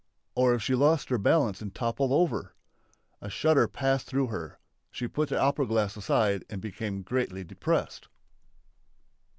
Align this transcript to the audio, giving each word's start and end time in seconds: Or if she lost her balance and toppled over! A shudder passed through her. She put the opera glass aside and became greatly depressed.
Or 0.33 0.55
if 0.55 0.63
she 0.63 0.73
lost 0.73 1.09
her 1.09 1.19
balance 1.19 1.61
and 1.61 1.75
toppled 1.75 2.11
over! 2.11 2.55
A 3.21 3.29
shudder 3.29 3.67
passed 3.67 4.07
through 4.07 4.29
her. 4.29 4.57
She 4.89 5.07
put 5.07 5.29
the 5.29 5.39
opera 5.39 5.67
glass 5.67 5.95
aside 5.95 6.43
and 6.49 6.59
became 6.59 7.03
greatly 7.03 7.43
depressed. 7.43 8.07